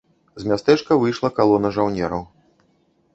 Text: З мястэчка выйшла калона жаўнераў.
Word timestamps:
З 0.43 0.47
мястэчка 0.51 0.97
выйшла 1.03 1.29
калона 1.39 1.73
жаўнераў. 1.77 2.23